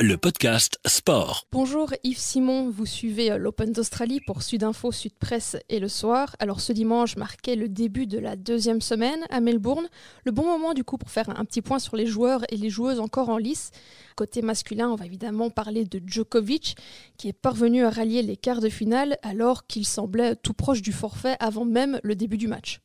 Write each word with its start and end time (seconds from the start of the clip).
le 0.00 0.16
podcast 0.16 0.78
sport. 0.86 1.44
Bonjour 1.50 1.92
Yves 2.04 2.18
Simon, 2.18 2.70
vous 2.70 2.86
suivez 2.86 3.32
euh, 3.32 3.38
l'Open 3.38 3.72
d'Australie 3.72 4.20
pour 4.26 4.42
Sudinfo, 4.42 4.92
Sud 4.92 5.18
Presse 5.18 5.56
et 5.68 5.80
le 5.80 5.88
soir. 5.88 6.36
Alors 6.38 6.60
ce 6.60 6.72
dimanche 6.72 7.16
marquait 7.16 7.56
le 7.56 7.68
début 7.68 8.06
de 8.06 8.18
la 8.18 8.36
deuxième 8.36 8.80
semaine 8.80 9.20
à 9.30 9.40
Melbourne. 9.40 9.88
Le 10.24 10.30
bon 10.30 10.44
moment 10.44 10.72
du 10.72 10.84
coup 10.84 10.98
pour 10.98 11.10
faire 11.10 11.28
un 11.30 11.44
petit 11.44 11.62
point 11.62 11.80
sur 11.80 11.96
les 11.96 12.06
joueurs 12.06 12.42
et 12.50 12.56
les 12.56 12.70
joueuses 12.70 13.00
encore 13.00 13.28
en 13.28 13.38
lice. 13.38 13.72
Côté 14.16 14.40
masculin, 14.40 14.88
on 14.88 14.96
va 14.96 15.06
évidemment 15.06 15.50
parler 15.50 15.84
de 15.84 16.00
Djokovic 16.06 16.76
qui 17.16 17.28
est 17.28 17.40
parvenu 17.40 17.84
à 17.84 17.90
rallier 17.90 18.22
les 18.22 18.36
quarts 18.36 18.60
de 18.60 18.68
finale 18.68 19.16
alors 19.22 19.66
qu'il 19.66 19.84
semblait 19.84 20.36
tout 20.36 20.54
proche 20.54 20.82
du 20.82 20.92
forfait 20.92 21.36
avant 21.40 21.64
même 21.64 21.98
le 22.04 22.14
début 22.14 22.36
du 22.36 22.46
match. 22.46 22.80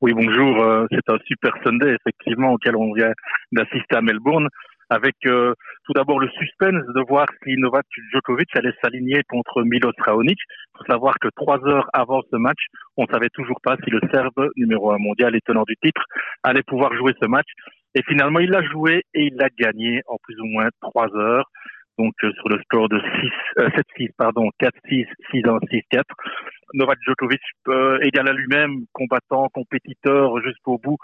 Oui, 0.00 0.12
bonjour. 0.12 0.60
Euh, 0.60 0.86
c'est 0.90 1.08
un 1.08 1.18
super 1.26 1.52
Sunday, 1.64 1.96
effectivement, 2.00 2.52
auquel 2.52 2.76
on 2.76 2.92
vient 2.92 3.12
d'assister 3.52 3.96
à 3.96 4.02
Melbourne 4.02 4.48
avec 4.90 5.14
euh, 5.26 5.54
tout 5.84 5.92
d'abord 5.92 6.20
le 6.20 6.28
suspense 6.30 6.84
de 6.94 7.04
voir 7.08 7.26
si 7.42 7.54
Novak 7.56 7.86
Djokovic 8.12 8.48
allait 8.56 8.74
s'aligner 8.82 9.22
contre 9.28 9.62
Milos 9.62 9.92
Raonic. 9.98 10.38
Il 10.38 10.78
faut 10.78 10.92
savoir 10.92 11.14
que 11.20 11.28
trois 11.36 11.64
heures 11.66 11.88
avant 11.92 12.22
ce 12.30 12.36
match, 12.36 12.66
on 12.96 13.06
savait 13.06 13.30
toujours 13.32 13.60
pas 13.62 13.76
si 13.84 13.90
le 13.90 14.00
Serbe, 14.12 14.50
numéro 14.56 14.92
un 14.92 14.98
mondial 14.98 15.34
et 15.36 15.40
tenant 15.40 15.64
du 15.64 15.76
titre, 15.82 16.02
allait 16.42 16.62
pouvoir 16.62 16.94
jouer 16.94 17.12
ce 17.20 17.26
match. 17.26 17.48
Et 17.94 18.02
finalement, 18.08 18.40
il 18.40 18.50
l'a 18.50 18.62
joué 18.62 19.02
et 19.14 19.26
il 19.26 19.34
l'a 19.36 19.48
gagné 19.56 20.02
en 20.06 20.16
plus 20.22 20.38
ou 20.40 20.46
moins 20.46 20.68
trois 20.80 21.14
heures 21.16 21.48
donc 21.98 22.12
euh, 22.24 22.32
sur 22.32 22.48
le 22.48 22.60
score 22.62 22.88
de 22.88 22.98
6, 22.98 23.30
7-6, 23.56 24.08
euh, 24.08 24.08
pardon, 24.16 24.50
4-6, 24.60 25.06
6-1, 25.32 25.58
6-4. 25.92 26.02
Novak 26.72 26.98
Djokovic 27.06 27.40
euh, 27.68 27.98
égal 28.02 28.28
à 28.28 28.32
lui-même, 28.32 28.84
combattant, 28.92 29.48
compétiteur 29.52 30.40
jusqu'au 30.42 30.78
bout. 30.78 30.96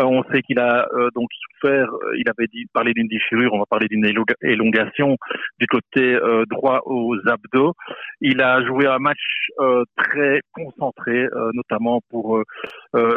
Euh, 0.00 0.04
on 0.04 0.22
sait 0.24 0.42
qu'il 0.42 0.58
a 0.58 0.86
donc 1.14 1.28
souffert, 1.32 1.88
il 2.16 2.28
avait 2.28 2.46
dit, 2.46 2.66
parlé 2.72 2.92
d'une 2.92 3.08
déchirure, 3.08 3.52
on 3.52 3.58
va 3.58 3.66
parler 3.66 3.86
d'une 3.88 4.06
élongation 4.42 5.16
du 5.58 5.66
côté 5.66 6.18
droit 6.50 6.80
aux 6.84 7.16
abdos. 7.26 7.74
Il 8.20 8.40
a 8.40 8.64
joué 8.64 8.86
un 8.86 8.98
match 8.98 9.18
très 9.96 10.40
concentré, 10.52 11.26
notamment 11.54 12.00
pour 12.10 12.42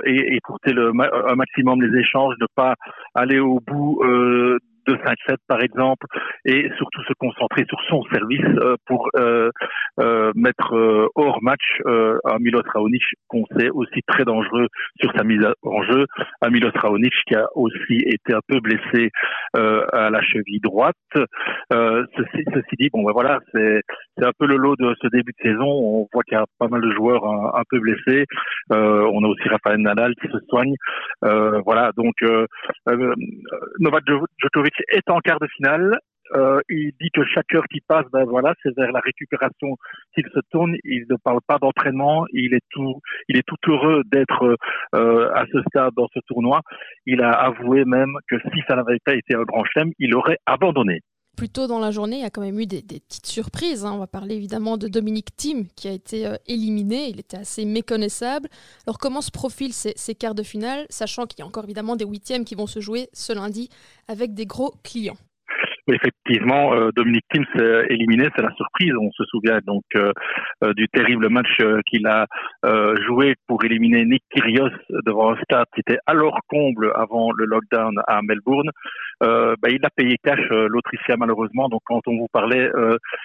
écourter 0.06 0.74
le, 0.74 0.90
un 0.90 1.36
maximum 1.36 1.82
les 1.82 2.00
échanges, 2.00 2.36
ne 2.40 2.48
pas 2.56 2.76
aller 3.14 3.40
au 3.40 3.60
bout 3.60 4.02
de 4.88 4.96
5-7 4.96 5.38
par 5.48 5.62
exemple, 5.62 6.06
et 6.46 6.70
surtout 6.78 7.04
se 7.04 7.14
concentrer 7.20 7.66
sur 7.68 7.80
son 7.90 8.04
service 8.06 8.46
euh, 8.58 8.76
pour 8.86 9.10
euh, 9.18 9.50
euh, 10.00 10.32
mettre 10.36 10.74
hors 11.16 11.40
match 11.42 11.82
un 11.86 12.40
Milos 12.40 12.62
Raonic 12.74 13.04
qu'on 13.28 13.46
sait 13.58 13.70
aussi 13.70 14.02
très 14.08 14.24
dangereux 14.24 14.68
sur 15.02 15.12
sa 15.14 15.24
mise 15.24 15.46
en 15.64 15.84
jeu, 15.84 16.06
un 16.42 16.50
Milos 16.50 16.72
Raonic 16.76 17.14
qui 17.28 17.36
a 17.36 17.48
aussi 17.56 18.00
été 18.06 18.34
un 18.34 18.42
peu 18.48 18.60
blessé 18.60 19.12
à 19.54 20.10
la 20.10 20.22
cheville 20.22 20.60
droite. 20.62 20.96
Ceci, 21.72 22.44
ceci, 22.54 22.76
dit, 22.80 22.90
bon 22.92 23.04
ben 23.04 23.12
voilà, 23.14 23.40
c'est 23.54 23.82
un 24.22 24.32
peu 24.38 24.48
le 24.48 24.56
lot 24.56 24.76
de 24.76 24.94
ce 25.02 25.08
début 25.08 25.34
de 25.44 25.50
saison. 25.50 25.66
On 25.66 26.08
voit 26.14 26.24
qu'il 26.24 26.38
y 26.38 26.42
a 26.42 26.46
pas 26.60 26.68
mal 26.68 26.82
de 26.82 26.92
joueurs 26.92 27.26
un, 27.26 27.64
peu 27.70 27.80
blessés. 27.80 28.26
on 28.70 29.24
a 29.24 29.28
aussi 29.28 29.48
Rafael 29.50 29.80
Nadal 29.80 30.14
qui 30.22 30.28
se 30.28 30.40
soigne. 30.50 30.76
voilà, 31.66 31.92
donc 31.96 32.16
Novak 33.80 34.04
Djokovic 34.40 34.77
est 34.90 35.10
en 35.10 35.20
quart 35.20 35.40
de 35.40 35.48
finale. 35.56 36.00
Euh, 36.36 36.60
il 36.70 36.92
dit 37.00 37.10
que 37.14 37.24
chaque 37.26 37.54
heure 37.54 37.66
qui 37.72 37.80
passe, 37.88 38.06
ben 38.12 38.26
voilà, 38.26 38.54
c'est 38.62 38.76
vers 38.76 38.92
la 38.92 39.00
récupération 39.00 39.78
qu'il 40.14 40.26
se 40.34 40.40
tourne. 40.52 40.76
Il 40.84 41.06
ne 41.10 41.16
parle 41.24 41.40
pas 41.48 41.58
d'entraînement. 41.58 42.26
Il 42.34 42.54
est 42.54 42.66
tout, 42.70 43.00
il 43.30 43.38
est 43.38 43.48
tout 43.48 43.56
heureux 43.68 44.02
d'être 44.06 44.58
euh, 44.96 45.32
à 45.34 45.46
ce 45.52 45.62
stade 45.70 45.94
dans 45.96 46.08
ce 46.14 46.20
tournoi. 46.28 46.62
Il 47.06 47.22
a 47.22 47.32
avoué 47.32 47.86
même 47.86 48.14
que 48.30 48.38
si 48.54 48.62
ça 48.68 48.76
n'avait 48.76 49.00
pas 49.06 49.16
été 49.16 49.36
un 49.36 49.44
grand 49.44 49.64
chelem, 49.66 49.92
il 50.00 50.16
aurait 50.16 50.38
abandonné. 50.46 51.02
Plus 51.38 51.50
tôt 51.50 51.68
dans 51.68 51.78
la 51.78 51.92
journée, 51.92 52.18
il 52.18 52.22
y 52.24 52.26
a 52.26 52.32
quand 52.32 52.42
même 52.42 52.60
eu 52.60 52.66
des, 52.66 52.82
petites 52.82 53.28
surprises. 53.28 53.86
Hein. 53.86 53.94
On 53.94 54.00
va 54.00 54.08
parler 54.08 54.34
évidemment 54.34 54.76
de 54.76 54.88
Dominique 54.88 55.38
Thiem 55.38 55.68
qui 55.76 55.88
a 55.88 55.92
été 55.92 56.26
euh, 56.26 56.36
éliminé. 56.48 57.10
Il 57.10 57.20
était 57.20 57.38
assez 57.38 57.64
méconnaissable. 57.64 58.50
Alors 58.88 58.98
comment 58.98 59.22
se 59.22 59.30
profilent 59.30 59.72
ces, 59.72 59.94
ces 59.96 60.16
quarts 60.16 60.34
de 60.34 60.42
finale, 60.42 60.88
sachant 60.90 61.28
qu'il 61.28 61.40
y 61.40 61.44
a 61.44 61.46
encore 61.46 61.66
évidemment 61.66 61.96
des 61.96 62.06
huitièmes 62.06 62.44
qui 62.44 62.56
vont 62.56 62.66
se 62.66 62.80
jouer 62.80 63.08
ce 63.14 63.34
lundi 63.34 63.70
avec 64.08 64.34
des 64.34 64.48
gros 64.48 64.74
clients? 64.82 65.18
Effectivement, 65.94 66.74
euh, 66.74 66.90
Dominique 66.96 67.26
Thiem 67.32 67.46
s'est 67.56 67.88
éliminé, 67.90 68.28
c'est 68.36 68.42
la 68.42 68.54
surprise. 68.56 68.94
On 69.00 69.12
se 69.12 69.24
souvient 69.26 69.60
donc 69.66 69.84
euh, 69.96 70.12
euh, 70.64 70.74
du 70.74 70.88
terrible 70.90 71.30
match 71.30 71.48
qu'il 71.90 72.06
a 72.08 72.26
joué 73.08 73.36
pour 73.48 73.64
éliminer 73.64 74.06
Nick 74.06 74.24
Kyrgios 74.30 74.70
devant 75.06 75.32
un 75.32 75.38
stade 75.44 75.66
qui 75.74 75.82
était 75.82 76.00
alors 76.06 76.38
comble 76.48 76.92
avant 76.96 77.32
le 77.32 77.46
lockdown 77.46 77.96
à 78.08 78.22
Melbourne. 78.22 78.70
Euh, 79.24 79.56
bah, 79.62 79.70
il 79.72 79.84
a 79.84 79.90
payé 79.90 80.18
cash 80.24 80.40
l'Autrichien 80.50 81.16
malheureusement. 81.18 81.70
Donc 81.70 81.82
quand 81.86 82.02
on 82.08 82.18
vous 82.18 82.28
parlait 82.32 82.70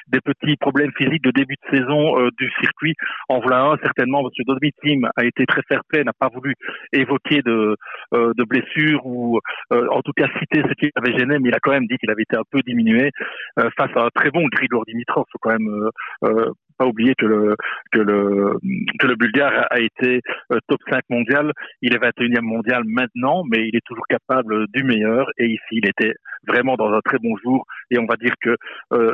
des 0.08 0.20
petits 0.20 0.56
problèmes 0.56 0.92
physiques 0.96 1.22
de 1.22 1.30
début 1.30 1.54
de 1.54 1.76
saison 1.76 2.28
du 2.38 2.50
circuit, 2.60 2.94
en 3.28 3.40
voilà 3.40 3.64
un 3.64 3.76
certainement. 3.82 4.22
Monsieur 4.22 4.44
Dominique 4.46 4.76
Thiem 4.82 5.08
a 5.16 5.24
été 5.24 5.44
très 5.46 5.62
fair 5.68 5.80
n'a 6.04 6.12
pas 6.12 6.28
voulu 6.28 6.54
évoquer 6.92 7.42
de, 7.42 7.76
de 8.12 8.44
blessures 8.44 9.04
ou 9.04 9.40
en 9.70 10.02
tout 10.02 10.12
cas 10.16 10.28
citer 10.38 10.62
ce 10.68 10.74
qui 10.74 10.90
avait 10.94 11.16
gêné, 11.18 11.38
mais 11.38 11.48
il 11.48 11.54
a 11.54 11.60
quand 11.60 11.72
même 11.72 11.86
dit 11.86 11.96
qu'il 11.98 12.10
avait 12.10 12.22
été 12.22 12.36
un 12.36 12.44
peu 12.52 12.60
diminué 12.66 13.10
euh, 13.58 13.68
face 13.76 13.90
à 13.96 14.04
un 14.04 14.08
très 14.14 14.30
bon 14.30 14.46
Grigor 14.52 14.84
Dimitrov. 14.86 15.24
Faut 15.32 15.38
quand 15.40 15.58
même 15.58 15.68
euh, 15.68 15.90
euh, 16.24 16.52
pas 16.78 16.86
oublier 16.86 17.14
que 17.16 17.26
le 17.26 17.56
que 17.92 18.00
le 18.00 18.58
que 18.98 19.06
le 19.06 19.16
Bulgare 19.16 19.66
a 19.70 19.80
été 19.80 20.20
top 20.68 20.80
5 20.90 21.02
mondial. 21.10 21.52
Il 21.80 21.94
est 21.94 21.98
21e 21.98 22.40
mondial 22.40 22.82
maintenant, 22.86 23.42
mais 23.50 23.68
il 23.68 23.76
est 23.76 23.84
toujours 23.84 24.06
capable 24.06 24.66
du 24.68 24.82
meilleur. 24.84 25.26
Et 25.38 25.46
ici, 25.46 25.72
il 25.72 25.88
était 25.88 26.14
vraiment 26.46 26.76
dans 26.76 26.92
un 26.92 27.00
très 27.04 27.18
bon 27.18 27.36
jour. 27.44 27.66
Et 27.90 27.98
on 27.98 28.06
va 28.06 28.16
dire 28.16 28.34
que 28.40 28.56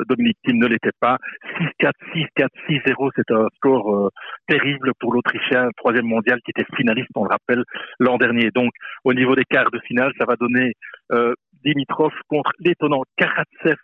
Dominique 0.08 0.38
Thiem 0.44 0.58
ne 0.58 0.66
l'était 0.66 0.96
pas. 1.00 1.18
6-4, 1.80 1.92
6-4, 2.14 2.48
6-0, 2.68 3.10
c'est 3.16 3.30
un 3.32 3.48
score 3.56 4.10
terrible 4.46 4.92
pour 5.00 5.12
l'Autrichien, 5.12 5.68
troisième 5.76 6.06
mondial, 6.06 6.38
qui 6.44 6.52
était 6.52 6.66
finaliste, 6.76 7.10
on 7.16 7.24
le 7.24 7.30
rappelle, 7.30 7.64
l'an 7.98 8.18
dernier. 8.18 8.50
Donc, 8.54 8.70
au 9.04 9.12
niveau 9.12 9.34
des 9.34 9.44
quarts 9.44 9.70
de 9.72 9.80
finale, 9.80 10.12
ça 10.18 10.24
va 10.26 10.36
donner 10.36 10.74
Dimitrov 11.64 12.12
contre 12.28 12.52
l'étonnant 12.58 13.02
Karatsev. 13.16 13.76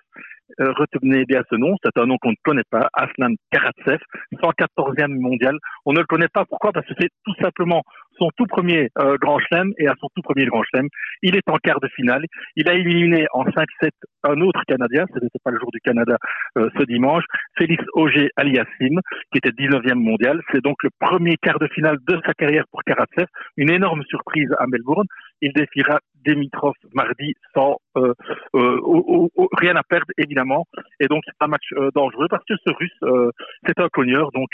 Euh, 0.60 0.72
retenez 0.72 1.24
bien 1.24 1.42
ce 1.50 1.56
nom, 1.56 1.74
c'est 1.82 1.98
un 1.98 2.06
nom 2.06 2.18
qu'on 2.18 2.30
ne 2.30 2.36
connaît 2.44 2.68
pas, 2.70 2.88
Aslan 2.92 3.34
Karatsev, 3.50 3.98
114e 4.34 5.18
mondial. 5.18 5.56
On 5.86 5.92
ne 5.92 6.00
le 6.00 6.04
connaît 6.04 6.28
pas, 6.28 6.44
pourquoi? 6.44 6.70
Parce 6.70 6.86
que 6.86 6.92
c'est 7.00 7.08
tout 7.24 7.34
simplement 7.40 7.82
son 8.18 8.28
tout 8.36 8.46
premier 8.46 8.90
euh, 8.98 9.16
Grand 9.20 9.38
Chelem 9.38 9.72
et 9.78 9.88
à 9.88 9.94
son 10.00 10.08
tout 10.14 10.22
premier 10.22 10.46
Grand 10.46 10.62
Chelem, 10.62 10.88
il 11.22 11.36
est 11.36 11.48
en 11.48 11.56
quart 11.56 11.80
de 11.80 11.88
finale. 11.88 12.24
Il 12.56 12.68
a 12.68 12.74
éliminé 12.74 13.26
en 13.32 13.44
5-7 13.44 13.90
un 14.24 14.40
autre 14.40 14.62
Canadien, 14.66 15.06
ce 15.12 15.14
n'était 15.14 15.38
pas 15.42 15.50
le 15.50 15.58
jour 15.58 15.70
du 15.72 15.80
Canada 15.80 16.16
euh, 16.58 16.68
ce 16.78 16.84
dimanche, 16.84 17.24
Félix 17.58 17.82
Auger 17.94 18.30
Aliassim, 18.36 19.00
qui 19.32 19.38
était 19.38 19.50
19e 19.50 19.94
mondial. 19.94 20.40
C'est 20.52 20.62
donc 20.62 20.82
le 20.82 20.90
premier 21.00 21.36
quart 21.36 21.58
de 21.58 21.68
finale 21.68 21.98
de 22.06 22.20
sa 22.24 22.32
carrière 22.34 22.64
pour 22.70 22.82
Karatsev. 22.84 23.26
Une 23.56 23.70
énorme 23.70 24.02
surprise 24.04 24.50
à 24.58 24.66
Melbourne. 24.66 25.06
Il 25.40 25.52
défiera 25.52 25.98
Dimitrov 26.24 26.72
mardi 26.94 27.34
sans 27.54 27.76
euh, 27.96 28.14
rien 28.54 29.76
à 29.76 29.82
perdre 29.82 30.06
évidemment. 30.16 30.66
Et 31.00 31.06
donc 31.06 31.22
c'est 31.26 31.44
un 31.44 31.48
match 31.48 31.68
dangereux 31.94 32.28
parce 32.30 32.44
que 32.48 32.54
ce 32.66 32.72
Russe 32.72 33.30
c'est 33.66 33.78
un 33.78 33.88
cogneur. 33.88 34.30
Donc 34.32 34.48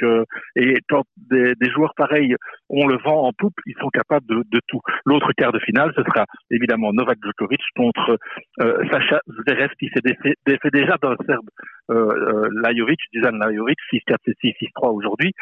et 0.56 0.74
quand 0.88 1.04
des, 1.16 1.54
des 1.54 1.70
joueurs 1.70 1.94
pareils 1.94 2.34
ont 2.68 2.88
le 2.88 2.96
vent 2.98 3.28
en 3.28 3.32
poupe 3.32 3.54
ils 3.66 3.76
sont 3.80 3.88
capables 3.90 4.26
de, 4.26 4.60
tout. 4.66 4.80
L'autre 5.04 5.32
quart 5.36 5.52
de 5.52 5.58
finale, 5.60 5.92
ce 5.96 6.02
sera 6.02 6.26
évidemment 6.50 6.92
Novak 6.92 7.18
Djokovic 7.22 7.60
contre 7.76 8.18
euh, 8.60 8.84
Sacha 8.90 9.20
Zverev 9.26 9.70
qui 9.78 9.88
s'est 9.88 10.02
défait, 10.02 10.70
déjà 10.72 10.96
d'un 11.02 11.16
Serbe 11.26 11.48
euh, 11.90 11.94
euh, 11.94 12.48
Lajovic, 12.62 13.00
Dusan 13.12 13.32
Lajovic, 13.32 13.78
6-4, 13.92 14.16
6 14.40 14.54
6-3 14.76 14.94
aujourd'hui. 14.94 15.32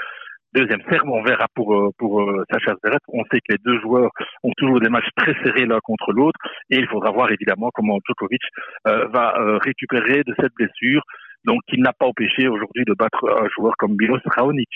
Deuxième 0.54 0.80
serbe, 0.90 1.08
on 1.08 1.22
verra 1.22 1.46
pour 1.54 1.92
pour 1.98 2.22
Sacha 2.50 2.74
Zverev. 2.82 2.98
On 3.08 3.22
sait 3.30 3.40
que 3.40 3.52
les 3.52 3.58
deux 3.64 3.80
joueurs 3.80 4.10
ont 4.42 4.52
toujours 4.56 4.80
des 4.80 4.88
matchs 4.88 5.08
très 5.16 5.34
serrés 5.44 5.66
l'un 5.66 5.78
contre 5.82 6.12
l'autre, 6.12 6.38
et 6.70 6.76
il 6.76 6.86
faudra 6.88 7.10
voir 7.10 7.30
évidemment 7.30 7.70
comment 7.74 7.98
Djokovic 8.06 8.42
va 8.84 9.58
récupérer 9.62 10.22
de 10.24 10.34
cette 10.40 10.54
blessure. 10.54 11.02
Donc, 11.44 11.60
il 11.72 11.80
n'a 11.82 11.92
pas 11.92 12.06
empêché 12.06 12.48
aujourd'hui 12.48 12.84
de 12.84 12.94
battre 12.94 13.24
un 13.24 13.48
joueur 13.56 13.74
comme 13.78 13.96
Milos 13.98 14.18
Raonic. 14.24 14.68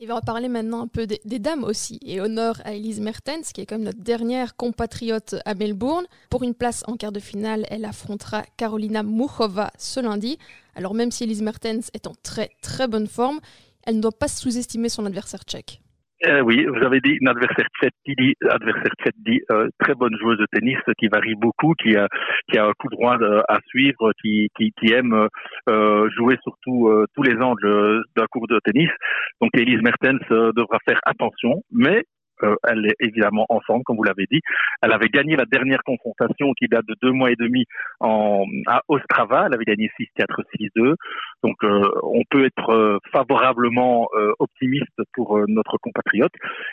Il 0.00 0.08
va 0.08 0.20
parler 0.20 0.48
maintenant 0.48 0.82
un 0.82 0.86
peu 0.86 1.06
des, 1.06 1.38
dames 1.38 1.64
aussi. 1.64 1.98
Et 2.04 2.20
honneur 2.20 2.60
à 2.64 2.72
Elise 2.74 3.00
Mertens, 3.00 3.52
qui 3.52 3.62
est 3.62 3.66
comme 3.66 3.82
notre 3.82 4.00
dernière 4.00 4.54
compatriote 4.56 5.36
à 5.44 5.54
Melbourne. 5.54 6.04
Pour 6.30 6.44
une 6.44 6.54
place 6.54 6.84
en 6.86 6.96
quart 6.96 7.12
de 7.12 7.18
finale, 7.18 7.64
elle 7.70 7.84
affrontera 7.84 8.42
Carolina 8.56 9.02
Muchova 9.02 9.70
ce 9.76 10.00
lundi. 10.00 10.38
Alors 10.76 10.94
même 10.94 11.10
si 11.10 11.24
Elise 11.24 11.42
Mertens 11.42 11.90
est 11.94 12.06
en 12.06 12.12
très 12.22 12.50
très 12.62 12.86
bonne 12.86 13.08
forme, 13.08 13.40
elle 13.88 13.96
ne 13.96 14.02
doit 14.02 14.18
pas 14.20 14.28
sous-estimer 14.28 14.90
son 14.90 15.06
adversaire 15.06 15.40
tchèque. 15.48 15.80
Euh, 16.26 16.40
oui, 16.40 16.66
vous 16.66 16.84
avez 16.84 17.00
dit 17.00 17.16
une 17.20 17.28
adversaire 17.28 17.68
tchèque 17.80 17.94
qui 18.04 18.14
dit, 18.16 18.34
adversaire 18.50 18.92
tchèque 19.00 19.14
dit 19.24 19.40
euh, 19.50 19.68
très 19.78 19.94
bonne 19.94 20.14
joueuse 20.20 20.36
de 20.36 20.46
tennis 20.52 20.76
qui 20.98 21.06
varie 21.06 21.36
beaucoup, 21.36 21.72
qui 21.80 21.96
a, 21.96 22.06
qui 22.50 22.58
a 22.58 22.66
un 22.66 22.72
coup 22.72 22.88
droit 22.88 23.16
euh, 23.22 23.40
à 23.48 23.60
suivre, 23.68 24.12
qui, 24.20 24.48
qui, 24.56 24.92
aime 24.92 25.28
euh, 25.70 26.10
jouer 26.10 26.36
surtout 26.42 26.90
tous 27.14 27.22
les 27.22 27.36
angles 27.40 28.02
d'un 28.16 28.26
cours 28.30 28.48
de 28.48 28.60
tennis. 28.64 28.90
Donc 29.40 29.50
Elise 29.56 29.80
Mertens 29.80 30.26
devra 30.28 30.78
faire 30.86 31.00
attention, 31.04 31.62
mais 31.70 32.04
euh, 32.42 32.56
elle 32.66 32.86
est 32.86 32.96
évidemment 33.00 33.46
en 33.48 33.60
forme, 33.60 33.82
comme 33.84 33.96
vous 33.96 34.04
l'avez 34.04 34.26
dit. 34.30 34.40
Elle 34.82 34.92
avait 34.92 35.08
gagné 35.08 35.36
la 35.36 35.44
dernière 35.44 35.82
confrontation 35.84 36.52
qui 36.58 36.66
date 36.66 36.86
de 36.86 36.94
deux 37.02 37.12
mois 37.12 37.30
et 37.30 37.36
demi 37.36 37.64
en, 38.00 38.44
à 38.66 38.82
Ostrava. 38.88 39.46
Elle 39.46 39.54
avait 39.54 39.64
gagné 39.64 39.90
6-4, 39.98 40.26
6-2. 40.76 40.94
Donc 41.42 41.56
euh, 41.64 41.82
on 42.02 42.22
peut 42.30 42.44
être 42.44 42.70
euh, 42.70 42.98
favorablement 43.12 44.08
optimiste 44.38 45.00
pour 45.14 45.38
notre 45.48 45.76
compatriote. 45.78 46.32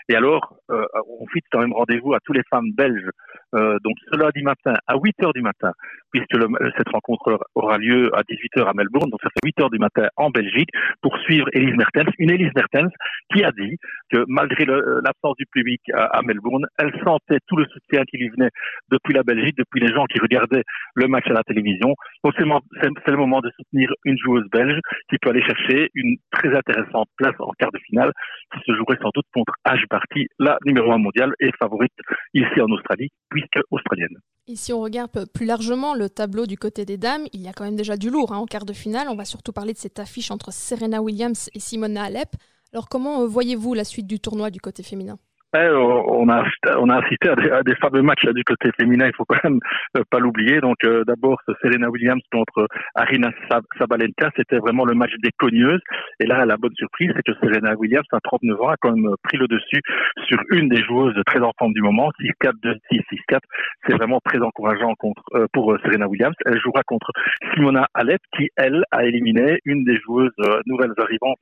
Et 0.09 0.15
alors, 0.15 0.55
on 0.69 1.25
fixe 1.27 1.47
quand 1.51 1.59
même 1.59 1.73
rendez-vous 1.73 2.13
à 2.13 2.19
tous 2.23 2.33
les 2.33 2.43
femmes 2.49 2.71
belges. 2.75 3.09
donc 3.53 3.95
ce 4.11 4.17
lundi 4.17 4.41
matin 4.41 4.73
à 4.87 4.95
8 4.97 5.23
heures 5.23 5.33
du 5.33 5.41
matin, 5.41 5.71
puisque 6.11 6.33
le, 6.33 6.47
cette 6.77 6.89
rencontre 6.89 7.39
aura 7.55 7.77
lieu 7.77 8.09
à 8.15 8.21
18 8.27 8.57
heures 8.57 8.69
à 8.69 8.73
Melbourne. 8.73 9.09
Donc 9.09 9.19
ça 9.21 9.29
fait 9.29 9.45
8 9.45 9.61
heures 9.61 9.69
du 9.69 9.79
matin 9.79 10.07
en 10.15 10.29
Belgique 10.29 10.69
pour 11.01 11.17
suivre 11.19 11.47
Elise 11.53 11.75
Mertens. 11.75 12.11
Une 12.17 12.31
Elise 12.31 12.51
Mertens 12.55 12.91
qui 13.33 13.43
a 13.43 13.51
dit 13.51 13.77
que 14.11 14.23
malgré 14.27 14.65
l'absence 14.65 15.35
du 15.37 15.45
public 15.55 15.81
à, 15.93 16.21
Melbourne, 16.21 16.65
elle 16.77 16.91
sentait 17.03 17.39
tout 17.47 17.55
le 17.55 17.65
soutien 17.65 18.03
qui 18.03 18.17
lui 18.17 18.29
venait 18.29 18.49
depuis 18.91 19.13
la 19.13 19.23
Belgique, 19.23 19.55
depuis 19.57 19.79
les 19.79 19.93
gens 19.93 20.05
qui 20.05 20.19
regardaient 20.19 20.63
le 20.95 21.07
match 21.07 21.25
à 21.27 21.33
la 21.33 21.43
télévision. 21.43 21.95
Donc 22.23 22.33
c'est 22.37 22.43
le 22.43 23.17
moment 23.17 23.39
de 23.39 23.49
soutenir 23.57 23.89
une 24.03 24.17
joueuse 24.17 24.45
belge 24.51 24.79
qui 25.09 25.17
peut 25.17 25.29
aller 25.29 25.41
chercher 25.41 25.89
une 25.95 26.17
très 26.31 26.55
intéressante 26.55 27.07
place 27.17 27.35
en 27.39 27.51
quart 27.57 27.71
de 27.71 27.79
finale 27.79 28.11
qui 28.53 28.59
se 28.65 28.75
jouerait 28.75 28.97
sans 29.01 29.11
doute 29.13 29.25
contre 29.33 29.53
Ash 29.63 29.83
Barty, 29.89 30.27
la 30.39 30.57
numéro 30.65 30.91
un 30.91 30.97
mondiale 30.97 31.33
et 31.39 31.51
favorite 31.59 31.93
ici 32.33 32.61
en 32.61 32.69
Australie, 32.71 33.09
puisque 33.29 33.59
australienne. 33.71 34.17
Et 34.47 34.55
si 34.55 34.73
on 34.73 34.81
regarde 34.81 35.25
plus 35.33 35.45
largement 35.45 35.95
le 35.95 36.09
tableau 36.09 36.45
du 36.45 36.57
côté 36.57 36.85
des 36.85 36.97
dames, 36.97 37.23
il 37.33 37.41
y 37.41 37.47
a 37.47 37.53
quand 37.53 37.63
même 37.63 37.75
déjà 37.75 37.97
du 37.97 38.09
lourd 38.09 38.33
hein, 38.33 38.37
en 38.37 38.45
quart 38.45 38.65
de 38.65 38.73
finale. 38.73 39.07
On 39.09 39.15
va 39.15 39.25
surtout 39.25 39.53
parler 39.53 39.73
de 39.73 39.77
cette 39.77 39.99
affiche 39.99 40.29
entre 40.31 40.51
Serena 40.51 41.01
Williams 41.01 41.49
et 41.55 41.59
Simona 41.59 42.03
Alep. 42.03 42.29
Alors 42.71 42.89
comment 42.89 43.21
euh, 43.21 43.27
voyez-vous 43.27 43.73
la 43.73 43.83
suite 43.83 44.05
du 44.05 44.19
tournoi 44.19 44.51
du 44.51 44.59
côté 44.59 44.83
féminin? 44.83 45.17
On 45.63 46.29
a, 46.29 46.43
on 46.77 46.89
a 46.89 46.97
assisté 46.97 47.29
à 47.29 47.63
des, 47.63 47.75
fameux 47.75 48.01
matchs 48.01 48.25
du 48.25 48.43
côté 48.43 48.71
féminin, 48.79 49.07
il 49.07 49.15
faut 49.15 49.25
quand 49.25 49.43
même 49.43 49.59
euh, 49.97 50.03
pas 50.09 50.19
l'oublier. 50.19 50.59
Donc 50.59 50.77
euh, 50.83 51.03
d'abord, 51.05 51.41
Serena 51.61 51.89
Williams 51.89 52.21
contre 52.31 52.67
Arina 52.95 53.29
Sabalenka, 53.77 54.31
c'était 54.35 54.57
vraiment 54.57 54.85
le 54.85 54.93
match 54.93 55.11
des 55.21 55.31
cogneuses. 55.37 55.81
Et 56.19 56.25
là, 56.25 56.45
la 56.45 56.57
bonne 56.57 56.73
surprise, 56.75 57.11
c'est 57.15 57.23
que 57.23 57.37
Serena 57.39 57.75
Williams, 57.75 58.05
à 58.11 58.19
39 58.19 58.61
ans, 58.61 58.69
a 58.69 58.75
quand 58.79 58.95
même 58.95 59.13
pris 59.23 59.37
le 59.37 59.47
dessus 59.47 59.81
sur 60.27 60.39
une 60.51 60.69
des 60.69 60.81
joueuses 60.83 61.15
très 61.25 61.39
en 61.39 61.51
forme 61.57 61.73
du 61.73 61.81
moment, 61.81 62.09
6-4, 62.19 62.53
2-6, 62.63 63.01
6-4. 63.29 63.39
C'est 63.87 63.95
vraiment 63.95 64.19
très 64.23 64.39
encourageant 64.39 64.93
contre, 64.95 65.23
euh, 65.35 65.47
pour 65.53 65.75
Serena 65.83 66.07
Williams. 66.07 66.35
Elle 66.45 66.59
jouera 66.59 66.81
contre 66.83 67.11
Simona 67.53 67.87
Alep, 67.93 68.21
qui, 68.35 68.49
elle, 68.55 68.83
a 68.91 69.05
éliminé 69.05 69.59
une 69.65 69.83
des 69.83 69.97
joueuses 69.97 70.31
nouvelles 70.65 70.93
arrivantes, 70.97 71.37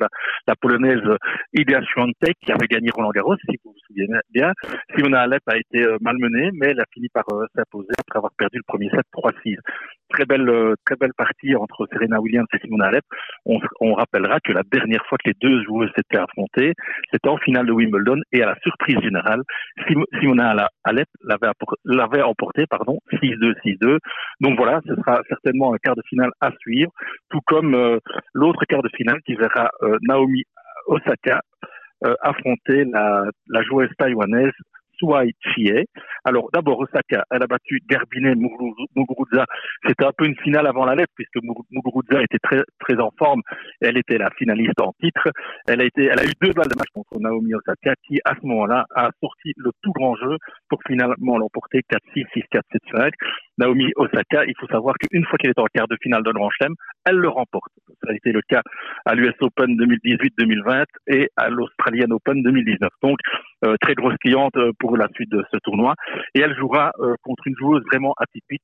la, 0.48 0.56
polonaise 0.56 1.02
Iga 1.54 1.82
Swiatek, 1.82 2.38
qui 2.42 2.52
avait 2.52 2.68
gagné 2.68 2.90
Roland 2.94 3.12
Garros, 3.12 3.36
bien. 4.32 4.52
Simona 4.96 5.22
Alep 5.22 5.42
a 5.48 5.58
été 5.58 5.84
euh, 5.84 5.98
malmenée, 6.02 6.52
mais 6.54 6.68
elle 6.68 6.80
a 6.80 6.86
fini 6.94 7.08
par 7.10 7.24
euh, 7.32 7.46
s'imposer 7.56 7.94
après 7.98 8.18
avoir 8.18 8.32
perdu 8.38 8.58
le 8.58 8.64
premier 8.68 8.90
set 8.90 9.06
3-6. 9.14 9.58
Très 10.10 10.26
belle, 10.26 10.48
euh, 10.50 10.76
très 10.86 10.96
belle 10.96 11.14
partie 11.16 11.56
entre 11.56 11.88
Serena 11.92 12.20
Williams 12.20 12.48
et 12.54 12.60
Simona 12.60 12.88
Alep. 12.88 13.04
On, 13.46 13.94
rappellera 13.94 14.40
que 14.40 14.52
la 14.52 14.64
dernière 14.72 15.06
fois 15.06 15.18
que 15.24 15.30
les 15.30 15.36
deux 15.40 15.64
joueuses 15.64 15.92
s'étaient 15.96 16.18
affrontées, 16.18 16.74
c'était 17.12 17.30
en 17.30 17.38
finale 17.38 17.68
de 17.68 17.72
Wimbledon 17.72 18.20
et 18.32 18.42
à 18.42 18.48
la 18.48 18.56
surprise 18.62 19.00
générale, 19.02 19.42
Simona 20.20 20.70
Alep 20.84 21.08
l'avait 21.24 22.22
emporté, 22.22 22.66
pardon, 22.68 23.00
6-2, 23.12 23.54
6-2. 23.64 24.00
Donc 24.42 24.58
voilà, 24.58 24.82
ce 24.88 24.96
sera 24.96 25.22
certainement 25.30 25.74
un 25.74 25.78
quart 25.78 25.96
de 25.96 26.02
finale 26.10 26.32
à 26.42 26.52
suivre, 26.60 26.92
tout 27.30 27.42
comme 27.46 28.00
l'autre 28.34 28.66
quart 28.66 28.82
de 28.82 28.90
finale 28.96 29.20
qui 29.26 29.36
verra 29.36 29.70
Naomi 30.02 30.44
Osaka 30.88 31.42
affronter 32.22 32.86
la, 32.86 33.26
la 33.48 33.62
joueuse 33.64 33.90
taïwanaise 33.98 34.54
Suai 34.98 35.34
Chie. 35.54 35.86
Alors 36.26 36.50
d'abord 36.54 36.80
Osaka, 36.80 37.24
elle 37.32 37.44
a 37.44 37.48
battu 37.48 37.80
Garbine 37.88 38.36
Muguruza. 38.36 39.46
C'était 39.86 40.06
un 40.06 40.12
peu 40.18 40.26
une 40.26 40.38
finale 40.38 40.68
avant 40.68 40.86
la 40.86 40.96
lettre 40.96 41.14
puisque 41.16 41.38
Muguruza 41.72 42.22
était 42.22 42.40
très 42.40 42.64
très 42.80 43.00
en 43.00 43.12
forme. 43.18 43.42
Elle 43.82 43.98
était 43.98 44.18
la 44.18 44.30
finaliste 44.32 44.80
en 44.82 44.94
titre. 45.02 45.30
Elle 45.68 45.82
a 45.82 45.86
été, 45.86 46.06
elle 46.06 46.20
a 46.20 46.26
eu 46.26 46.34
deux 46.42 46.54
balles 46.54 46.70
de 46.70 46.78
match 46.78 46.90
contre 46.94 47.20
Naomi 47.20 47.54
Osaka 47.54 47.94
qui 48.08 48.20
à 48.26 48.36
ce 48.40 48.46
moment-là 48.46 48.86
a 48.96 49.10
sorti 49.22 49.54
le 49.58 49.72
tout 49.82 49.92
grand 49.92 50.16
jeu 50.16 50.38
pour 50.70 50.80
finalement 50.88 51.38
l'emporter 51.38 51.82
4-6, 51.92 52.26
6-4, 52.36 52.62
7-5. 52.94 53.12
Naomi 53.58 53.92
Osaka, 53.96 54.46
il 54.46 54.54
faut 54.60 54.68
savoir 54.68 54.96
qu'une 54.98 55.26
fois 55.26 55.38
qu'elle 55.38 55.52
est 55.52 55.60
en 55.60 55.68
quart 55.74 55.88
de 55.88 55.98
finale 56.02 56.24
de 56.24 56.32
Grand 56.32 56.50
Chelem, 56.50 56.74
elle 57.06 57.18
le 57.18 57.30
remporte. 57.30 57.72
Ça 58.04 58.12
a 58.12 58.16
été 58.16 58.32
le 58.32 58.42
cas 58.48 58.62
à 59.06 59.14
l'US 59.16 59.34
Open 59.42 59.76
2018-2020 59.78 60.86
et 61.08 61.30
à 61.38 61.50
l'Australian 61.50 62.10
Open 62.12 62.42
2019. 62.42 62.90
Donc, 63.02 63.18
très 63.82 63.94
grosse 63.96 64.16
cliente 64.18 64.56
euh, 64.58 64.72
pour 64.80 64.98
la 64.98 65.08
suite 65.16 65.30
de 65.32 65.44
ce 65.52 65.58
tournoi. 65.58 65.96
Et 66.36 66.42
elle 66.42 66.56
jouera 66.56 66.92
euh, 67.00 67.16
contre 67.24 67.48
une 67.48 67.56
joueuse 67.58 67.84
vraiment 67.92 68.14
atypique. 68.18 68.62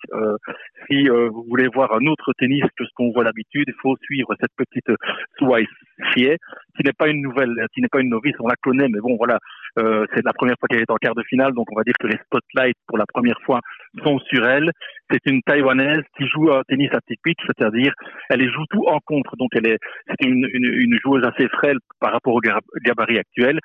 si 0.88 1.07
vous 1.07 1.46
voulez 1.48 1.68
voir 1.68 1.94
un 1.94 2.06
autre 2.07 2.34
tennis 2.38 2.63
que 2.78 2.86
ce 2.86 2.90
qu'on 2.96 3.12
voit 3.12 3.24
d'habitude, 3.24 3.66
il 3.68 3.74
faut 3.81 3.96
suivre 4.01 4.34
cette 4.40 4.51
petite 4.56 4.92
Suai 5.38 5.68
Chie, 6.12 6.36
qui 6.75 6.84
n'est 6.84 6.94
pas 6.98 7.07
une 7.07 7.22
nouvelle, 7.22 7.54
qui 7.74 7.81
n'est 7.81 7.88
pas 7.88 8.00
une 8.00 8.10
novice, 8.10 8.36
on 8.40 8.48
la 8.48 8.56
connaît, 8.62 8.88
mais 8.88 9.00
bon, 9.00 9.16
voilà, 9.18 9.38
c'est 9.78 10.25
la 10.25 10.34
première 10.34 10.56
fois 10.60 10.68
qu'elle 10.68 10.81
est 10.81 10.92
en 10.92 10.96
quart 10.96 11.16
de 11.16 11.24
finale, 11.24 11.54
donc 11.54 11.72
on 11.72 11.75
va 11.75 11.84
dire 11.84 11.94
que 12.00 12.07
les 12.07 12.18
spotlights 12.25 12.78
pour 12.88 12.98
la 12.98 13.06
première 13.06 13.40
fois 13.45 13.60
sont 14.04 14.19
sur 14.19 14.45
elle. 14.48 14.72
C'est 15.12 15.25
une 15.25 15.42
Taïwanaise 15.42 16.04
qui 16.18 16.28
joue 16.28 16.52
un 16.52 16.62
tennis 16.68 16.90
atypique, 16.94 17.40
c'est-à-dire 17.45 17.94
elle 18.30 18.50
joue 18.50 18.66
tout 18.69 18.86
en 18.88 19.00
contre, 19.06 19.36
donc 19.38 19.50
elle 19.56 19.68
est 19.68 19.78
c'est 20.07 20.28
une, 20.28 20.48
une, 20.54 20.74
une, 20.74 21.00
joueuse 21.04 21.24
assez 21.24 21.48
frêle 21.50 21.78
par 22.00 22.12
rapport 22.12 22.34
au 22.34 22.42
gabarit 22.84 23.19
actuel 23.19 23.60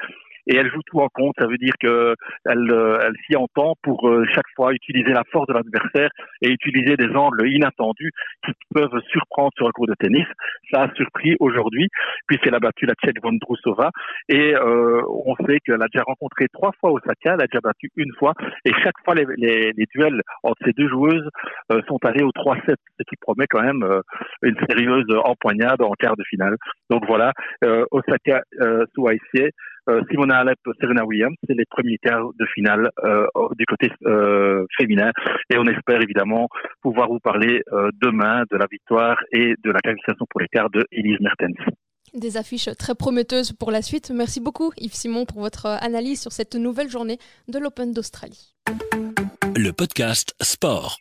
et 0.47 0.57
elle 0.57 0.71
joue 0.71 0.83
tout 0.87 1.01
en 1.01 1.09
compte. 1.09 1.35
Ça 1.39 1.47
veut 1.47 1.59
dire 1.59 1.75
que 1.81 2.15
elle, 2.45 2.71
euh, 2.71 2.99
elle 3.03 3.15
s'y 3.27 3.37
entend 3.37 3.75
pour 3.83 4.09
euh, 4.09 4.25
chaque 4.33 4.49
fois 4.57 4.73
utiliser 4.73 5.13
la 5.13 5.23
force 5.31 5.47
de 5.49 5.55
l'adversaire 5.55 6.11
et 6.43 6.51
utiliser 6.51 6.97
des 6.97 7.15
angles 7.15 7.49
inattendus 7.49 8.11
qui 8.45 8.53
peuvent 8.75 9.01
surprendre 9.11 9.53
sur 9.57 9.67
le 9.67 9.73
cours 9.73 9.87
de 9.87 9.95
tennis. 9.99 10.27
Ça 10.73 10.83
a 10.83 10.95
surpris 10.95 11.37
aujourd'hui 11.41 11.89
puisqu'elle 12.27 12.55
a 12.55 12.61
battu 12.61 12.87
la 12.87 12.95
Tchèque 12.95 13.23
Vondrousova 13.23 13.91
et 14.29 14.55
euh, 14.55 15.03
on 15.09 15.35
sait 15.47 15.59
qu'elle 15.65 15.83
a 15.83 15.87
déjà 15.93 16.05
rencontré 16.05 16.47
trois 16.53 16.73
fois 16.81 16.93
Osaka, 16.93 17.35
elle 17.35 17.43
a 17.43 17.47
déjà 17.47 17.61
battu 17.61 17.91
une 17.97 18.13
fois 18.19 18.35
et 18.65 18.73
chaque 18.83 18.99
fois 19.05 19.15
les, 19.15 19.27
les, 19.37 19.73
les 19.73 19.87
duels 19.95 20.21
entre 20.43 20.59
ces 20.65 20.73
deux 20.73 20.89
joueuses 20.89 21.29
euh, 21.73 21.81
sont 21.89 21.99
allés 22.05 22.23
au 22.23 22.31
3-7, 22.31 22.61
ce 22.69 23.05
qui 23.09 23.17
promet 23.21 23.47
quand 23.49 23.63
même 23.63 23.85
une 24.43 24.57
sérieuse 24.69 25.07
empoignade 25.25 25.81
en 25.83 25.93
quart 25.93 26.17
de 26.17 26.25
finale. 26.25 26.57
Donc 26.91 27.05
voilà, 27.07 27.33
Osaka 27.91 28.43
euh, 28.61 28.85
sous 28.95 29.07
euh, 29.07 29.49
Simona 30.11 30.39
Alep, 30.39 30.59
Serena 30.81 31.05
Williams, 31.05 31.37
c'est 31.47 31.55
les 31.55 31.65
premiers 31.71 31.99
quarts 31.99 32.31
de 32.39 32.47
finale 32.55 32.91
euh, 33.05 33.27
du 33.59 33.67
côté 33.67 33.91
euh, 34.07 34.65
féminin. 34.77 35.11
Et 35.51 35.59
on 35.59 35.65
espère 35.65 36.01
évidemment 36.01 36.49
pouvoir 36.83 37.09
vous 37.09 37.21
parler 37.21 37.63
demain 38.01 38.45
de 38.51 38.57
la 38.57 38.67
victoire 38.71 39.17
et 39.33 39.55
de 39.63 39.71
la 39.71 39.81
qualification 39.81 40.27
pour 40.29 40.41
les 40.41 40.49
quarts 40.49 40.71
de 40.71 40.85
Elise 40.93 41.21
Mertens. 41.21 41.55
Des 42.15 42.37
affiches 42.37 42.69
très 42.79 42.95
prometteuses 42.95 43.53
pour 43.53 43.71
la 43.73 43.83
suite. 43.83 44.13
Merci 44.15 44.41
beaucoup 44.41 44.73
Yves 44.79 44.95
Simon 44.95 45.25
pour 45.27 45.41
votre 45.41 45.67
analyse 45.67 46.21
sur 46.21 46.33
cette 46.33 46.55
nouvelle 46.55 46.89
journée 46.89 47.19
de 47.49 47.59
l'Open 47.59 47.93
d'Australie. 47.93 48.55
Le 49.57 49.71
podcast 49.73 50.35
Sport. 50.41 50.99